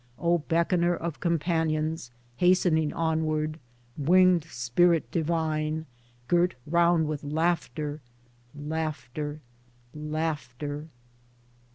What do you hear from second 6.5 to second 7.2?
round